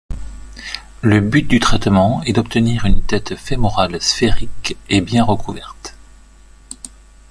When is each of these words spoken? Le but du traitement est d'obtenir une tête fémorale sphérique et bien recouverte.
Le 1.03 1.19
but 1.21 1.43
du 1.43 1.59
traitement 1.59 2.23
est 2.23 2.33
d'obtenir 2.33 2.85
une 2.85 3.03
tête 3.03 3.35
fémorale 3.35 4.01
sphérique 4.01 4.75
et 4.89 4.99
bien 4.99 5.23
recouverte. 5.23 5.95